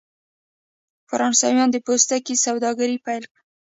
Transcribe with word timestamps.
فرانسویانو 1.09 1.73
د 1.73 1.77
پوستکي 1.85 2.35
سوداګري 2.45 2.97
پیل 3.05 3.23
کړه. 3.33 3.39